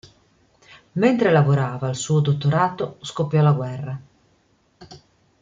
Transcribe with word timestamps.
Mentre 0.93 1.29
lavorava 1.29 1.85
al 1.87 1.95
suo 1.95 2.21
dottorato, 2.21 2.97
scoppiò 3.01 3.43
la 3.43 3.51
guerra. 3.53 4.01